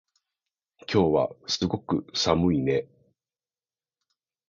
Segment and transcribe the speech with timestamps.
[0.91, 2.87] 今日はすごく寒いね